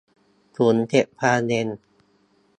[0.55, 1.67] ถุงเก็บความเย็น